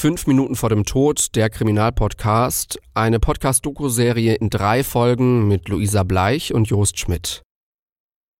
[0.00, 6.54] Fünf Minuten vor dem Tod, der Kriminalpodcast, eine Podcast-Doku-Serie in drei Folgen mit Luisa Bleich
[6.54, 7.42] und Jost Schmidt.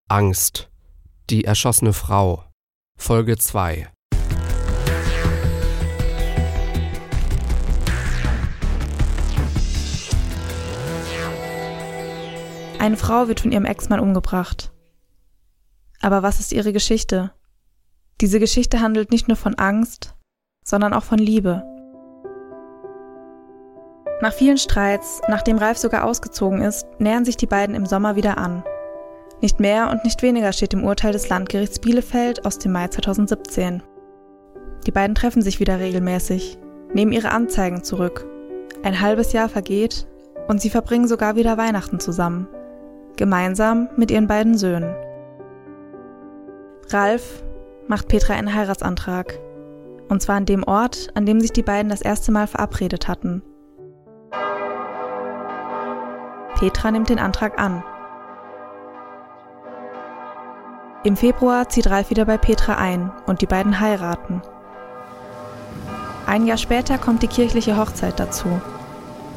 [0.09, 0.71] Angst.
[1.31, 2.45] Die erschossene Frau.
[2.97, 3.89] Folge 2.
[12.79, 14.71] Eine Frau wird von ihrem Ex-Mann umgebracht.
[16.01, 17.33] Aber was ist ihre Geschichte?
[18.21, 20.15] Diese Geschichte handelt nicht nur von Angst,
[20.69, 21.65] sondern auch von Liebe.
[24.21, 28.37] Nach vielen Streits, nachdem Ralf sogar ausgezogen ist, nähern sich die beiden im Sommer wieder
[28.37, 28.63] an.
[29.41, 33.83] Nicht mehr und nicht weniger steht im Urteil des Landgerichts Bielefeld aus dem Mai 2017.
[34.87, 36.59] Die beiden treffen sich wieder regelmäßig,
[36.93, 38.27] nehmen ihre Anzeigen zurück.
[38.83, 40.07] Ein halbes Jahr vergeht
[40.49, 42.47] und sie verbringen sogar wieder Weihnachten zusammen,
[43.17, 44.95] gemeinsam mit ihren beiden Söhnen.
[46.91, 47.43] Ralf
[47.87, 49.39] macht Petra einen Heiratsantrag
[50.09, 53.43] und zwar an dem Ort, an dem sich die beiden das erste Mal verabredet hatten.
[56.59, 57.85] Petra nimmt den Antrag an.
[61.05, 64.43] Im Februar zieht Ralf wieder bei Petra ein und die beiden heiraten.
[66.27, 68.61] Ein Jahr später kommt die kirchliche Hochzeit dazu.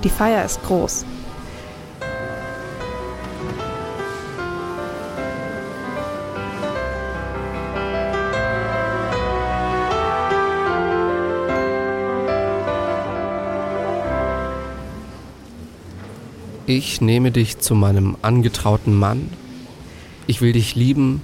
[0.03, 1.05] Die Feier ist groß.
[16.67, 19.29] Ich nehme dich zu meinem angetrauten Mann.
[20.27, 21.21] Ich will dich lieben,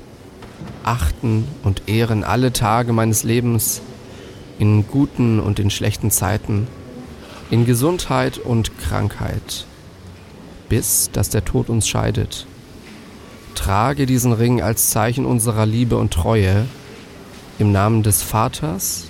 [0.83, 3.81] achten und ehren alle Tage meines Lebens,
[4.57, 6.67] in guten und in schlechten Zeiten,
[7.51, 9.67] in Gesundheit und Krankheit,
[10.69, 12.47] bis dass der Tod uns scheidet.
[13.53, 16.65] Trage diesen Ring als Zeichen unserer Liebe und Treue
[17.59, 19.05] im Namen des Vaters,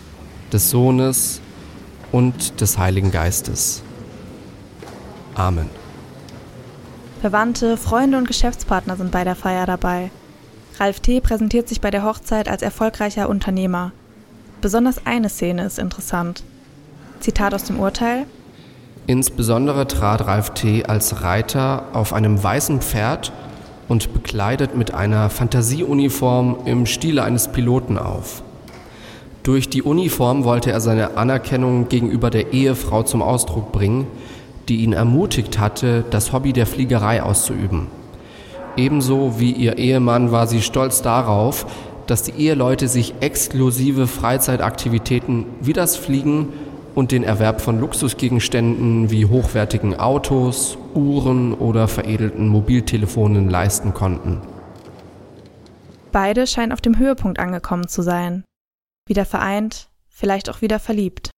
[0.52, 1.42] des Sohnes
[2.12, 3.82] und des Heiligen Geistes.
[5.36, 5.87] Amen.
[7.22, 10.12] Verwandte, Freunde und Geschäftspartner sind bei der Feier dabei.
[10.80, 11.20] Ralf T.
[11.20, 13.92] präsentiert sich bei der Hochzeit als erfolgreicher Unternehmer.
[14.62, 16.44] Besonders eine Szene ist interessant.
[17.20, 18.26] Zitat aus dem Urteil.
[19.08, 20.86] Insbesondere trat Ralf T.
[20.86, 23.32] als Reiter auf einem weißen Pferd
[23.88, 28.44] und bekleidet mit einer Fantasieuniform im Stile eines Piloten auf.
[29.42, 34.06] Durch die Uniform wollte er seine Anerkennung gegenüber der Ehefrau zum Ausdruck bringen,
[34.70, 37.88] die ihn ermutigt hatte, das Hobby der Fliegerei auszuüben.
[38.76, 41.66] Ebenso wie ihr Ehemann war sie stolz darauf,
[42.06, 46.50] dass die Eheleute sich exklusive Freizeitaktivitäten wie das Fliegen
[46.96, 54.42] und den Erwerb von Luxusgegenständen wie hochwertigen Autos, Uhren oder veredelten Mobiltelefonen leisten konnten.
[56.12, 58.44] Beide scheinen auf dem Höhepunkt angekommen zu sein.
[59.08, 61.30] Wieder vereint, vielleicht auch wieder verliebt.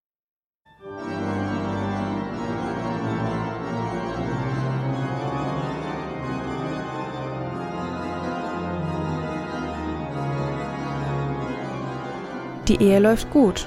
[12.70, 13.66] Die Ehe läuft gut.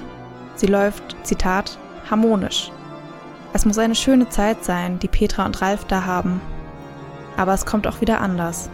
[0.54, 1.78] Sie läuft, Zitat,
[2.10, 2.72] harmonisch.
[3.52, 6.40] Es muss eine schöne Zeit sein, die Petra und Ralf da haben.
[7.36, 8.70] Aber es kommt auch wieder anders.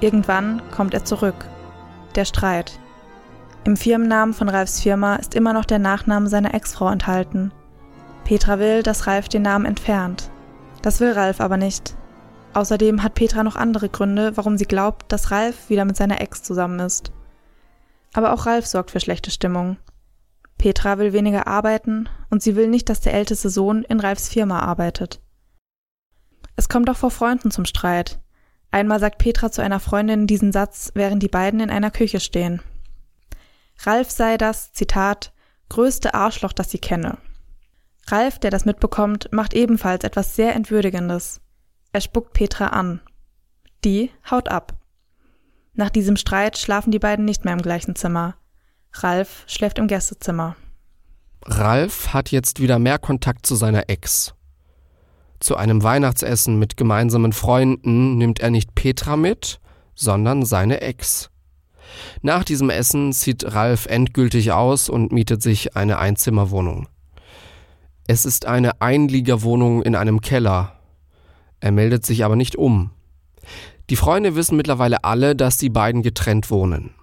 [0.00, 1.36] Irgendwann kommt er zurück.
[2.16, 2.80] Der Streit.
[3.62, 7.52] Im Firmennamen von Ralfs Firma ist immer noch der Nachname seiner Ex-Frau enthalten.
[8.24, 10.28] Petra will, dass Ralf den Namen entfernt.
[10.82, 11.94] Das will Ralf aber nicht.
[12.52, 16.42] Außerdem hat Petra noch andere Gründe, warum sie glaubt, dass Ralf wieder mit seiner Ex
[16.42, 17.12] zusammen ist.
[18.18, 19.76] Aber auch Ralf sorgt für schlechte Stimmung.
[20.58, 24.58] Petra will weniger arbeiten und sie will nicht, dass der älteste Sohn in Ralfs Firma
[24.58, 25.20] arbeitet.
[26.56, 28.18] Es kommt auch vor Freunden zum Streit.
[28.72, 32.60] Einmal sagt Petra zu einer Freundin diesen Satz, während die beiden in einer Küche stehen.
[33.82, 35.32] Ralf sei das, Zitat,
[35.68, 37.18] größte Arschloch, das sie kenne.
[38.08, 41.40] Ralf, der das mitbekommt, macht ebenfalls etwas sehr Entwürdigendes.
[41.92, 43.00] Er spuckt Petra an.
[43.84, 44.77] Die haut ab.
[45.78, 48.34] Nach diesem Streit schlafen die beiden nicht mehr im gleichen Zimmer.
[48.94, 50.56] Ralf schläft im Gästezimmer.
[51.44, 54.34] Ralf hat jetzt wieder mehr Kontakt zu seiner Ex.
[55.38, 59.60] Zu einem Weihnachtsessen mit gemeinsamen Freunden nimmt er nicht Petra mit,
[59.94, 61.30] sondern seine Ex.
[62.22, 66.88] Nach diesem Essen zieht Ralf endgültig aus und mietet sich eine Einzimmerwohnung.
[68.08, 70.72] Es ist eine Einliegerwohnung in einem Keller.
[71.60, 72.90] Er meldet sich aber nicht um.
[73.90, 76.94] Die Freunde wissen mittlerweile alle, dass die beiden getrennt wohnen.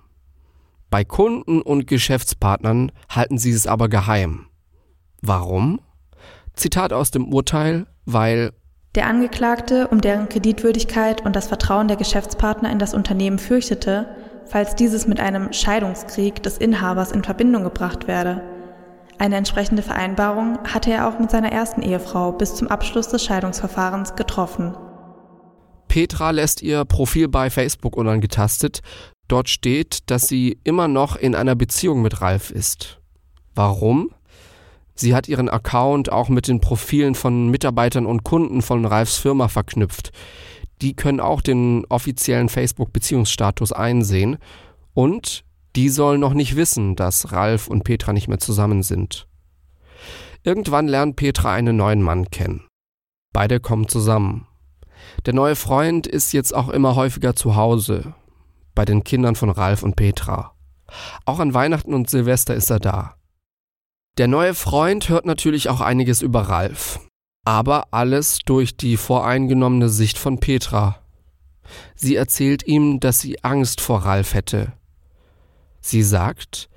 [0.92, 4.46] Bei Kunden und Geschäftspartnern halten sie es aber geheim.
[5.22, 5.82] Warum?
[6.54, 8.52] Zitat aus dem Urteil, weil
[8.94, 14.08] der Angeklagte um deren Kreditwürdigkeit und das Vertrauen der Geschäftspartner in das Unternehmen fürchtete,
[14.46, 18.42] falls dieses mit einem Scheidungskrieg des Inhabers in Verbindung gebracht werde.
[19.18, 24.16] Eine entsprechende Vereinbarung hatte er auch mit seiner ersten Ehefrau bis zum Abschluss des Scheidungsverfahrens
[24.16, 24.76] getroffen.
[25.96, 28.82] Petra lässt ihr Profil bei Facebook unangetastet.
[29.30, 33.00] Dort steht, dass sie immer noch in einer Beziehung mit Ralf ist.
[33.54, 34.14] Warum?
[34.94, 39.48] Sie hat ihren Account auch mit den Profilen von Mitarbeitern und Kunden von Ralfs Firma
[39.48, 40.12] verknüpft.
[40.82, 44.36] Die können auch den offiziellen Facebook-Beziehungsstatus einsehen
[44.94, 45.46] und
[45.78, 49.30] die sollen noch nicht wissen, dass Ralf und Petra nicht mehr zusammen sind.
[50.44, 52.66] Irgendwann lernt Petra einen neuen Mann kennen.
[53.32, 54.46] Beide kommen zusammen.
[55.26, 58.14] Der neue Freund ist jetzt auch immer häufiger zu Hause,
[58.74, 60.54] bei den Kindern von Ralf und Petra.
[61.26, 63.16] Auch an Weihnachten und Silvester ist er da.
[64.18, 67.00] Der neue Freund hört natürlich auch einiges über Ralf,
[67.44, 71.02] aber alles durch die voreingenommene Sicht von Petra.
[71.96, 74.74] Sie erzählt ihm, dass sie Angst vor Ralf hätte,
[75.86, 76.68] Sie sagt,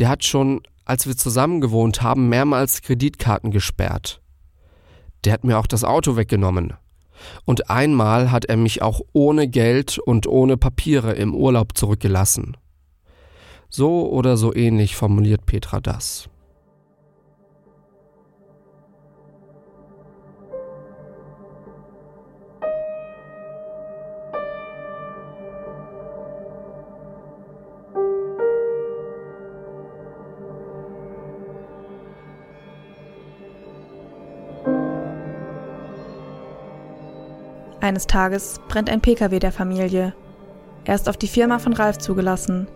[0.00, 4.20] der hat schon, als wir zusammen gewohnt haben, mehrmals Kreditkarten gesperrt.
[5.24, 6.72] Der hat mir auch das Auto weggenommen.
[7.44, 12.56] Und einmal hat er mich auch ohne Geld und ohne Papiere im Urlaub zurückgelassen.
[13.68, 16.28] So oder so ähnlich formuliert Petra das.
[37.80, 40.12] Eines Tages brennt ein Pkw der Familie.
[40.84, 42.66] Er ist auf die Firma von Ralf zugelassen.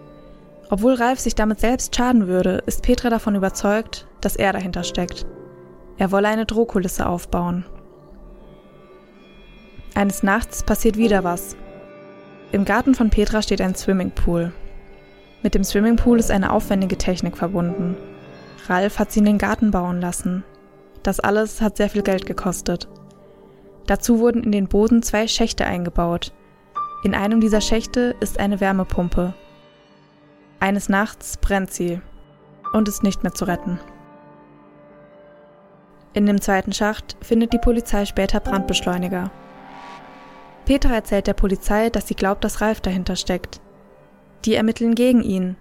[0.71, 5.27] Obwohl Ralf sich damit selbst schaden würde, ist Petra davon überzeugt, dass er dahinter steckt.
[5.99, 7.65] Er wolle eine Drohkulisse aufbauen.
[9.95, 11.57] Eines Nachts passiert wieder was.
[12.53, 14.53] Im Garten von Petra steht ein Swimmingpool.
[15.43, 17.97] Mit dem Swimmingpool ist eine aufwendige Technik verbunden.
[18.69, 20.45] Ralf hat sie in den Garten bauen lassen.
[21.03, 22.89] Das alles hat sehr viel Geld gekostet.
[23.87, 26.33] Dazu wurden in den Boden zwei Schächte eingebaut.
[27.05, 29.35] In einem dieser Schächte ist eine Wärmepumpe.
[30.61, 32.01] Eines Nachts brennt sie
[32.73, 33.81] und ist nicht mehr zu retten.
[36.15, 39.31] In dem zweiten Schacht findet die Polizei später Brandbeschleuniger.
[40.67, 43.61] Petra erzählt der Polizei, dass sie glaubt, dass Ralf dahinter steckt.
[44.45, 45.57] Die ermitteln gegen ihn.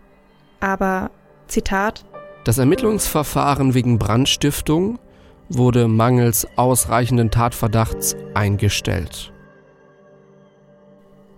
[0.60, 1.10] Aber,
[1.48, 2.06] Zitat,
[2.44, 4.98] das Ermittlungsverfahren wegen Brandstiftung
[5.58, 9.32] wurde mangels ausreichenden Tatverdachts eingestellt.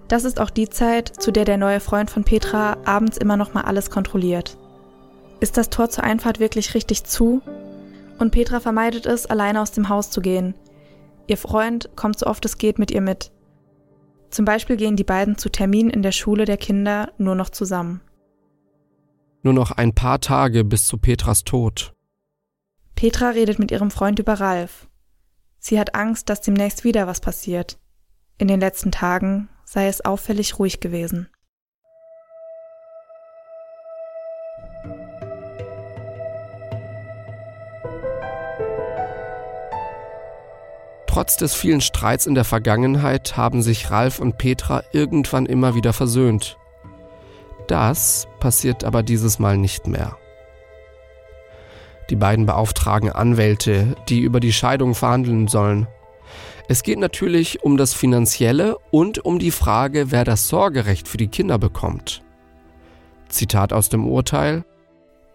[0.07, 3.53] Das ist auch die Zeit, zu der der neue Freund von Petra abends immer noch
[3.53, 4.57] mal alles kontrolliert.
[5.39, 7.41] Ist das Tor zur Einfahrt wirklich richtig zu?
[8.19, 10.53] Und Petra vermeidet es, alleine aus dem Haus zu gehen.
[11.27, 13.31] Ihr Freund kommt so oft es geht mit ihr mit.
[14.29, 18.01] Zum Beispiel gehen die beiden zu Terminen in der Schule der Kinder nur noch zusammen.
[19.41, 21.93] Nur noch ein paar Tage bis zu Petras Tod.
[22.95, 24.87] Petra redet mit ihrem Freund über Ralf.
[25.59, 27.77] Sie hat Angst, dass demnächst wieder was passiert.
[28.37, 31.29] In den letzten Tagen sei es auffällig ruhig gewesen.
[41.07, 45.93] Trotz des vielen Streits in der Vergangenheit haben sich Ralf und Petra irgendwann immer wieder
[45.93, 46.57] versöhnt.
[47.67, 50.17] Das passiert aber dieses Mal nicht mehr.
[52.13, 55.87] Die beiden beauftragen Anwälte, die über die Scheidung verhandeln sollen.
[56.67, 61.29] Es geht natürlich um das Finanzielle und um die Frage, wer das Sorgerecht für die
[61.29, 62.21] Kinder bekommt.
[63.29, 64.63] Zitat aus dem Urteil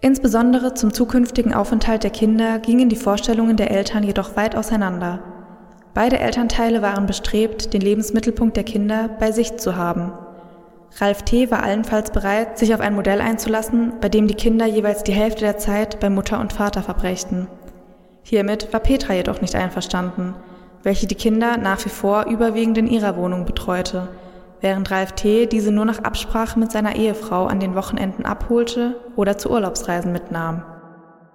[0.03, 5.19] Insbesondere zum zukünftigen Aufenthalt der Kinder gingen die Vorstellungen der Eltern jedoch weit auseinander.
[5.95, 10.13] Beide Elternteile waren bestrebt, den Lebensmittelpunkt der Kinder bei sich zu haben
[10.97, 11.51] Ralf T.
[11.51, 15.43] war allenfalls bereit, sich auf ein Modell einzulassen, bei dem die Kinder jeweils die Hälfte
[15.43, 17.47] der Zeit bei Mutter und Vater verbrächten.
[18.23, 20.35] Hiermit war Petra jedoch nicht einverstanden,
[20.83, 24.09] welche die Kinder nach wie vor überwiegend in ihrer Wohnung betreute,
[24.61, 25.47] während Ralf T.
[25.47, 30.65] diese nur nach Absprache mit seiner Ehefrau an den Wochenenden abholte oder zu Urlaubsreisen mitnahm.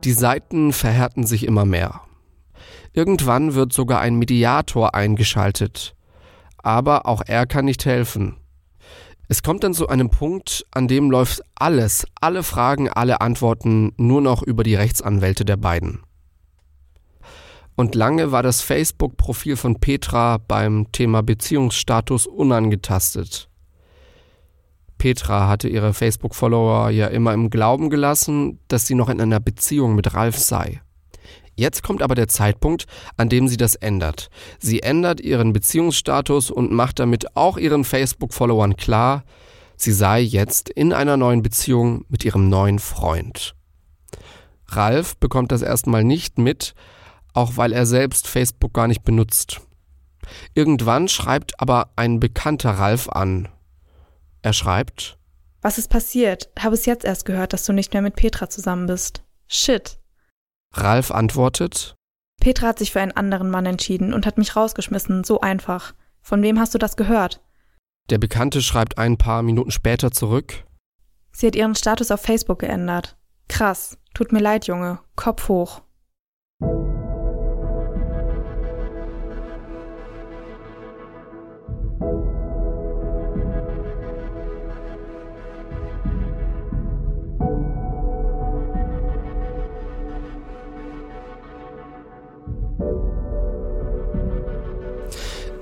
[0.03, 2.01] Die Seiten verhärten sich immer mehr.
[2.91, 5.95] Irgendwann wird sogar ein Mediator eingeschaltet.
[6.57, 8.37] Aber auch er kann nicht helfen.
[9.27, 14.21] Es kommt dann zu einem Punkt, an dem läuft alles, alle Fragen, alle Antworten nur
[14.21, 16.01] noch über die Rechtsanwälte der beiden.
[17.75, 23.49] Und lange war das Facebook-Profil von Petra beim Thema Beziehungsstatus unangetastet.
[24.99, 29.95] Petra hatte ihre Facebook-Follower ja immer im Glauben gelassen, dass sie noch in einer Beziehung
[29.95, 30.81] mit Ralf sei.
[31.55, 34.29] Jetzt kommt aber der Zeitpunkt, an dem sie das ändert.
[34.59, 39.23] Sie ändert ihren Beziehungsstatus und macht damit auch ihren Facebook-Followern klar,
[39.77, 43.55] sie sei jetzt in einer neuen Beziehung mit ihrem neuen Freund.
[44.67, 46.73] Ralf bekommt das erstmal nicht mit,
[47.33, 49.61] auch weil er selbst Facebook gar nicht benutzt.
[50.53, 53.49] Irgendwann schreibt aber ein bekannter Ralf an.
[54.41, 55.17] Er schreibt
[55.61, 56.49] Was ist passiert?
[56.57, 59.23] Habe es jetzt erst gehört, dass du nicht mehr mit Petra zusammen bist.
[59.47, 59.99] Shit.
[60.73, 61.95] Ralf antwortet
[62.41, 65.93] Petra hat sich für einen anderen Mann entschieden und hat mich rausgeschmissen, so einfach.
[66.21, 67.41] Von wem hast du das gehört?
[68.09, 70.65] Der Bekannte schreibt ein paar Minuten später zurück.
[71.31, 73.17] Sie hat ihren Status auf Facebook geändert.
[73.47, 73.97] Krass.
[74.13, 74.99] Tut mir leid, Junge.
[75.15, 75.81] Kopf hoch.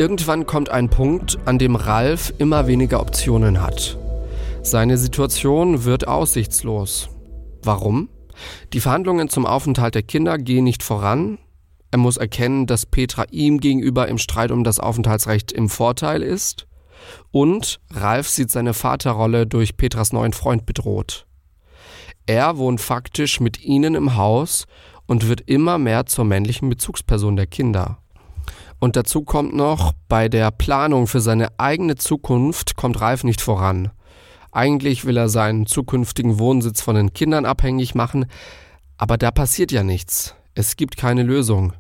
[0.02, 4.00] Irgendwann kommt ein Punkt, an dem Ralf immer weniger Optionen hat.
[4.64, 7.12] Seine Situation wird aussichtslos.
[7.62, 8.10] Warum?
[8.74, 11.38] Die Verhandlungen zum Aufenthalt der Kinder gehen nicht voran.
[11.92, 16.66] Er muss erkennen, dass Petra ihm gegenüber im Streit um das Aufenthaltsrecht im Vorteil ist.
[17.30, 21.28] Und Ralf sieht seine Vaterrolle durch Petras neuen Freund bedroht.
[22.26, 24.66] Er wohnt faktisch mit ihnen im Haus
[25.06, 28.01] und wird immer mehr zur männlichen Bezugsperson der Kinder.
[28.82, 33.92] Und dazu kommt noch, bei der Planung für seine eigene Zukunft kommt Ralf nicht voran.
[34.52, 38.26] Eigentlich will er seinen zukünftigen Wohnsitz von den Kindern abhängig machen,
[38.98, 40.36] aber da passiert ja nichts.
[40.56, 41.74] Es gibt keine Lösung.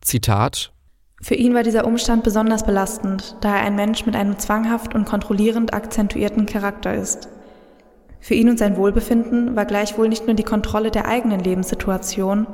[0.00, 0.72] Zitat
[1.20, 5.04] Für ihn war dieser Umstand besonders belastend, da er ein Mensch mit einem zwanghaft und
[5.04, 7.28] kontrollierend akzentuierten Charakter ist.
[8.20, 12.46] Für ihn und sein Wohlbefinden war gleichwohl nicht nur die Kontrolle der eigenen Lebenssituation,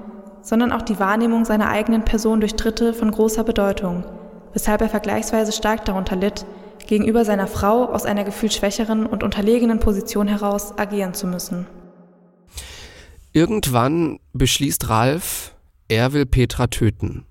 [0.43, 4.05] sondern auch die Wahrnehmung seiner eigenen Person durch Dritte von großer Bedeutung,
[4.53, 6.45] weshalb er vergleichsweise stark darunter litt,
[6.87, 11.67] gegenüber seiner Frau aus einer gefühlt schwächeren und unterlegenen Position heraus agieren zu müssen.
[13.33, 15.55] Irgendwann beschließt Ralf,
[15.89, 17.25] er will Petra töten.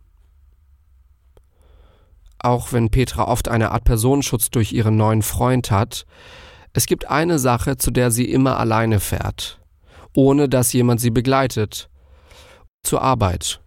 [2.40, 6.06] Auch wenn Petra oft eine Art Personenschutz durch ihren neuen Freund hat,
[6.74, 9.60] es gibt eine Sache, zu der sie immer alleine fährt,
[10.16, 11.91] ohne dass jemand sie begleitet,
[12.84, 13.62] zur Arbeit.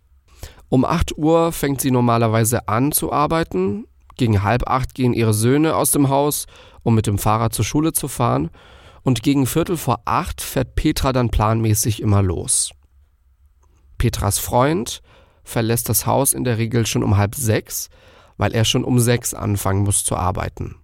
[0.68, 3.86] Um 8 Uhr fängt sie normalerweise an zu arbeiten.
[4.16, 6.46] Gegen halb acht gehen ihre Söhne aus dem Haus,
[6.82, 8.50] um mit dem Fahrrad zur Schule zu fahren.
[9.02, 12.72] Und gegen Viertel vor acht fährt Petra dann planmäßig immer los.
[13.98, 15.00] Petras Freund
[15.42, 17.88] verlässt das Haus in der Regel schon um halb sechs,
[18.36, 20.76] weil er schon um sechs anfangen muss zu arbeiten.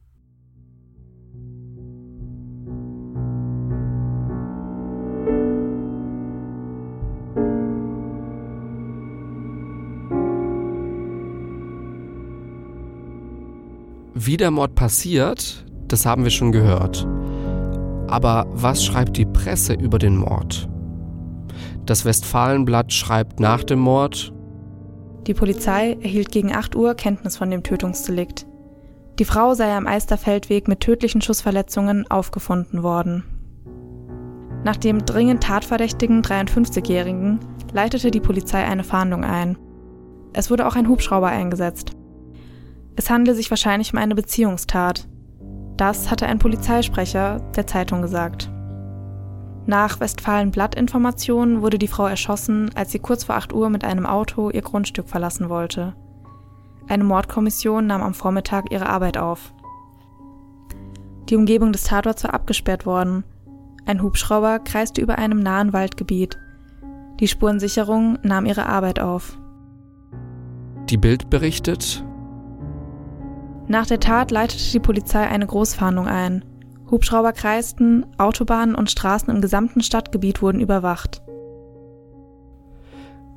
[14.23, 17.09] Wie der Mord passiert, das haben wir schon gehört.
[18.07, 20.69] Aber was schreibt die Presse über den Mord?
[21.87, 24.31] Das Westfalenblatt schreibt nach dem Mord,
[25.27, 28.47] Die Polizei erhielt gegen 8 Uhr Kenntnis von dem Tötungsdelikt.
[29.19, 33.25] Die Frau sei am Eisterfeldweg mit tödlichen Schussverletzungen aufgefunden worden.
[34.65, 37.41] Nach dem dringend tatverdächtigen 53-Jährigen
[37.73, 39.57] leitete die Polizei eine Fahndung ein.
[40.35, 41.97] Es wurde auch ein Hubschrauber eingesetzt.
[42.97, 45.09] Es handle sich wahrscheinlich um eine Beziehungstat.
[45.77, 48.51] Das hatte ein Polizeisprecher der Zeitung gesagt.
[49.67, 54.51] Nach Westfalen-Blatt-Informationen wurde die Frau erschossen, als sie kurz vor 8 Uhr mit einem Auto
[54.51, 55.95] ihr Grundstück verlassen wollte.
[56.89, 59.55] Eine Mordkommission nahm am Vormittag ihre Arbeit auf.
[61.29, 63.23] Die Umgebung des Tatorts war abgesperrt worden.
[63.87, 66.37] Ein Hubschrauber kreiste über einem nahen Waldgebiet.
[67.21, 69.39] Die Spurensicherung nahm ihre Arbeit auf.
[70.89, 72.05] Die Bild berichtet,
[73.71, 76.45] nach der Tat leitete die Polizei eine Großfahndung ein.
[76.91, 81.23] Hubschrauber kreisten, Autobahnen und Straßen im gesamten Stadtgebiet wurden überwacht.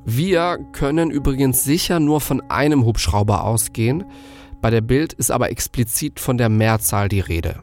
[0.04, 4.04] Wir können übrigens sicher nur von einem Hubschrauber ausgehen,
[4.60, 7.62] bei der Bild ist aber explizit von der Mehrzahl die Rede.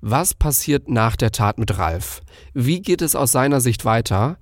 [0.00, 2.22] Was passiert nach der Tat mit Ralf?
[2.52, 4.38] Wie geht es aus seiner Sicht weiter?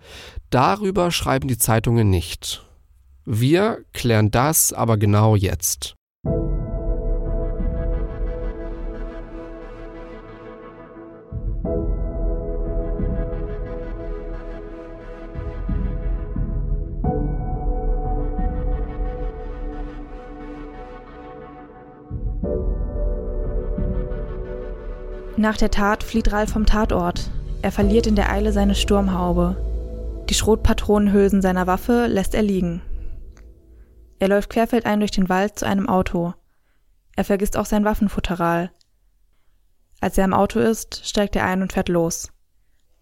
[0.51, 2.67] Darüber schreiben die Zeitungen nicht.
[3.25, 5.95] Wir klären das aber genau jetzt.
[25.43, 27.29] Nach der Tat flieht Ralf vom Tatort.
[27.63, 29.57] Er verliert in der Eile seine Sturmhaube.
[30.31, 32.81] Die Schrotpatronenhülsen seiner Waffe lässt er liegen.
[34.21, 36.33] Er läuft querfeldein durch den Wald zu einem Auto.
[37.17, 38.71] Er vergisst auch sein Waffenfutteral.
[40.01, 42.31] Als er im Auto ist, steigt er ein und fährt los.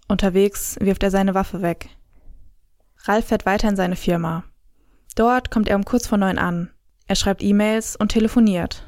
[0.09, 1.90] Unterwegs wirft er seine Waffe weg.
[3.00, 4.44] Ralf fährt weiter in seine Firma.
[5.14, 6.70] Dort kommt er um kurz vor neun an.
[7.06, 8.87] Er schreibt E-Mails und telefoniert.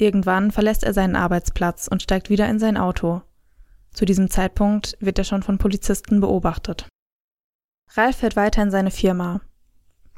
[0.00, 3.20] Irgendwann verlässt er seinen Arbeitsplatz und steigt wieder in sein Auto.
[3.92, 6.88] Zu diesem Zeitpunkt wird er schon von Polizisten beobachtet.
[7.92, 9.42] Ralf fährt weiter in seine Firma.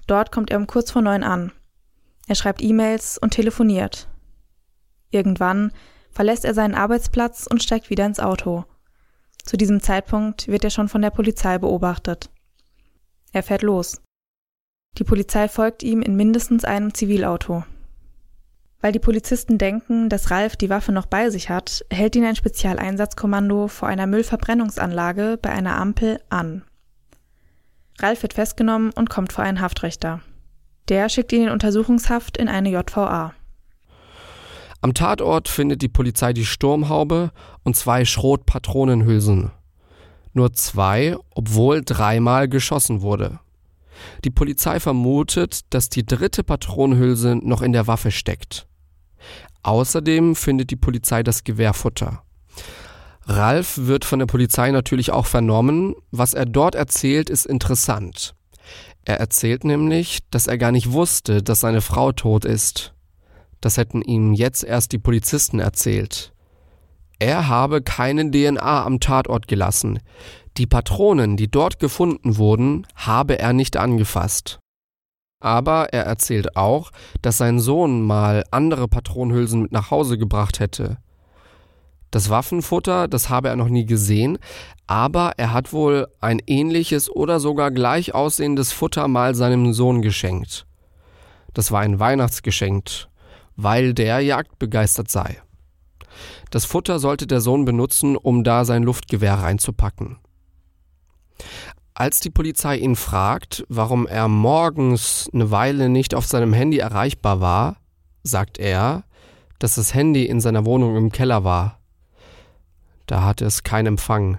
[0.07, 1.51] Dort kommt er um kurz vor neun an.
[2.29, 4.09] Er schreibt E-Mails und telefoniert.
[5.11, 5.73] Irgendwann
[6.13, 8.65] verlässt er seinen Arbeitsplatz und steigt wieder ins Auto.
[9.43, 12.31] Zu diesem Zeitpunkt wird er schon von der Polizei beobachtet.
[13.33, 14.01] Er fährt los.
[14.99, 17.65] Die Polizei folgt ihm in mindestens einem Zivilauto.
[18.83, 22.35] Weil die Polizisten denken, dass Ralf die Waffe noch bei sich hat, hält ihn ein
[22.35, 26.65] Spezialeinsatzkommando vor einer Müllverbrennungsanlage bei einer Ampel an.
[28.01, 30.21] Ralf wird festgenommen und kommt vor einen Haftrichter.
[30.89, 33.35] Der schickt ihn in Untersuchungshaft in eine JVA.
[34.81, 37.31] Am Tatort findet die Polizei die Sturmhaube
[37.63, 39.53] und zwei Schrotpatronenhülsen.
[40.33, 43.39] Nur zwei, obwohl dreimal geschossen wurde.
[44.25, 48.67] Die Polizei vermutet, dass die dritte Patronenhülse noch in der Waffe steckt.
[49.63, 52.23] Außerdem findet die Polizei das Gewehrfutter.
[53.27, 55.95] Ralf wird von der Polizei natürlich auch vernommen.
[56.11, 58.35] Was er dort erzählt, ist interessant.
[59.05, 62.95] Er erzählt nämlich, dass er gar nicht wusste, dass seine Frau tot ist.
[63.61, 66.33] Das hätten ihm jetzt erst die Polizisten erzählt.
[67.19, 70.01] Er habe keine DNA am Tatort gelassen.
[70.57, 74.59] Die Patronen, die dort gefunden wurden, habe er nicht angefasst.
[75.43, 80.99] Aber er erzählt auch, dass sein Sohn mal andere Patronenhülsen mit nach Hause gebracht hätte.
[82.11, 84.39] Das Waffenfutter, das habe er noch nie gesehen,
[84.87, 90.67] aber er hat wohl ein ähnliches oder sogar gleich aussehendes Futter mal seinem Sohn geschenkt.
[91.55, 93.09] Das war ein Weihnachtsgeschenk
[93.57, 95.41] weil der jagdbegeistert sei.
[96.51, 100.19] Das Futter sollte der Sohn benutzen, um da sein Luftgewehr reinzupacken.
[102.03, 107.41] Als die Polizei ihn fragt, warum er morgens eine Weile nicht auf seinem Handy erreichbar
[107.41, 107.77] war,
[108.25, 109.05] sagt er,
[109.61, 111.79] dass das Handy in seiner Wohnung im Keller war.
[113.07, 114.39] Da hatte es keinen Empfang.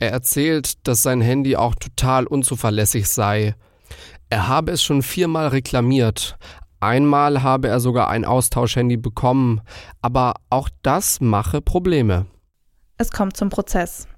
[0.00, 3.54] Er erzählt, dass sein Handy auch total unzuverlässig sei.
[4.28, 6.36] Er habe es schon viermal reklamiert,
[6.80, 9.60] Einmal habe er sogar ein Austauschhandy bekommen,
[10.02, 12.26] aber auch das mache Probleme.
[12.98, 14.08] Es kommt zum Prozess.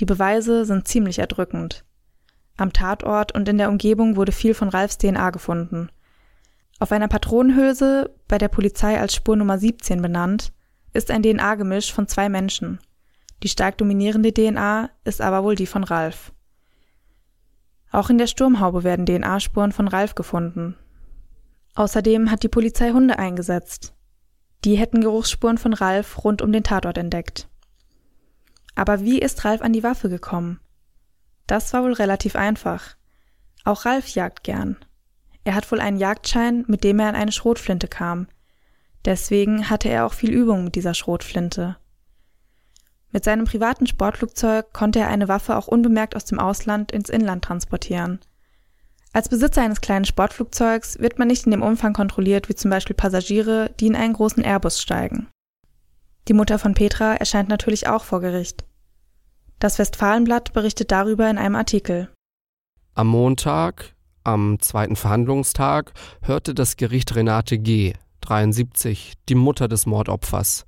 [0.00, 1.84] Die Beweise sind ziemlich erdrückend.
[2.56, 5.90] Am Tatort und in der Umgebung wurde viel von Ralfs DNA gefunden.
[6.78, 10.52] Auf einer Patronenhülse, bei der Polizei als Spur Nummer 17 benannt,
[10.92, 12.78] ist ein DNA-Gemisch von zwei Menschen.
[13.42, 16.32] Die stark dominierende DNA ist aber wohl die von Ralf.
[17.90, 20.76] Auch in der Sturmhaube werden DNA-Spuren von Ralf gefunden,
[21.78, 23.94] Außerdem hat die Polizei Hunde eingesetzt.
[24.64, 27.48] Die hätten Geruchsspuren von Ralf rund um den Tatort entdeckt.
[28.78, 30.60] Aber wie ist Ralf an die Waffe gekommen?
[31.48, 32.94] Das war wohl relativ einfach.
[33.64, 34.76] Auch Ralf jagt gern.
[35.42, 38.28] Er hat wohl einen Jagdschein, mit dem er an eine Schrotflinte kam.
[39.04, 41.76] Deswegen hatte er auch viel Übung mit dieser Schrotflinte.
[43.10, 47.44] Mit seinem privaten Sportflugzeug konnte er eine Waffe auch unbemerkt aus dem Ausland ins Inland
[47.44, 48.20] transportieren.
[49.12, 52.94] Als Besitzer eines kleinen Sportflugzeugs wird man nicht in dem Umfang kontrolliert wie zum Beispiel
[52.94, 55.26] Passagiere, die in einen großen Airbus steigen.
[56.28, 58.64] Die Mutter von Petra erscheint natürlich auch vor Gericht.
[59.58, 62.10] Das Westfalenblatt berichtet darüber in einem Artikel.
[62.94, 70.66] Am Montag, am zweiten Verhandlungstag, hörte das Gericht Renate G., 73, die Mutter des Mordopfers.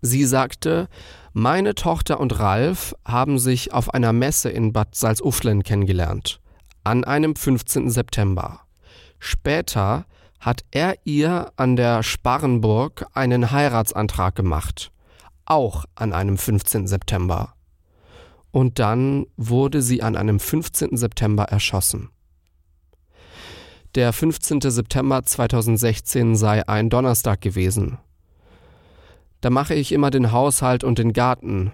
[0.00, 0.88] Sie sagte,
[1.32, 6.40] meine Tochter und Ralf haben sich auf einer Messe in Bad Salzuflen kennengelernt
[6.86, 7.90] an einem 15.
[7.90, 8.60] September.
[9.18, 10.06] Später
[10.38, 14.92] hat er ihr an der Sparrenburg einen Heiratsantrag gemacht,
[15.46, 16.86] auch an einem 15.
[16.86, 17.54] September.
[18.50, 20.96] Und dann wurde sie an einem 15.
[20.96, 22.10] September erschossen.
[23.94, 24.60] Der 15.
[24.60, 27.98] September 2016 sei ein Donnerstag gewesen.
[29.40, 31.72] Da mache ich immer den Haushalt und den Garten,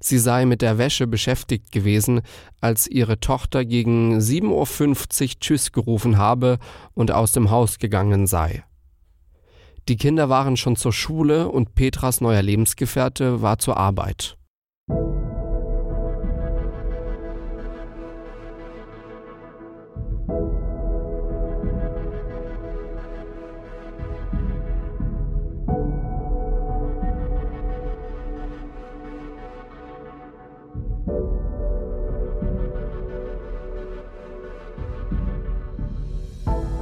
[0.00, 2.20] Sie sei mit der Wäsche beschäftigt gewesen,
[2.60, 6.58] als ihre Tochter gegen 7.50 Uhr Tschüss gerufen habe
[6.94, 8.62] und aus dem Haus gegangen sei.
[9.88, 14.36] Die Kinder waren schon zur Schule und Petras neuer Lebensgefährte war zur Arbeit.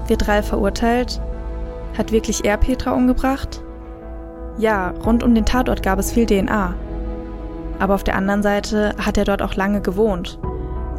[0.08, 1.20] Wird Ralf verurteilt?
[1.96, 3.62] Hat wirklich er Petra umgebracht?
[4.58, 6.74] Ja, rund um den Tatort gab es viel DNA.
[7.78, 10.38] Aber auf der anderen Seite hat er dort auch lange gewohnt.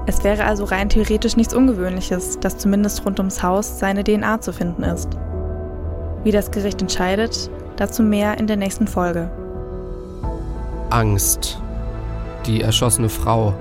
[0.06, 4.54] Es wäre also rein theoretisch nichts Ungewöhnliches, dass zumindest rund ums Haus seine DNA zu
[4.54, 5.18] finden ist.
[6.24, 9.30] Wie das Gericht entscheidet, dazu mehr in der nächsten Folge.
[10.90, 11.62] Angst.
[12.46, 13.54] Die erschossene Frau.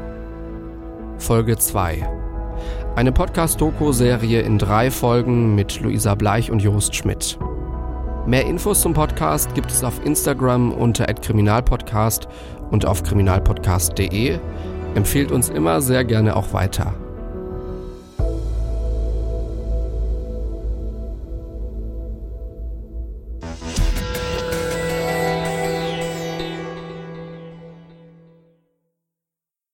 [1.19, 2.26] Folge 2.
[2.97, 7.39] Eine Podcast-Doku-Serie in drei Folgen mit Luisa Bleich und Jost Schmidt.
[8.27, 12.27] Mehr Infos zum Podcast gibt es auf Instagram unter @kriminalpodcast
[12.71, 14.39] und auf kriminalpodcast.de.
[14.95, 16.95] Empfehlt uns immer sehr gerne auch weiter.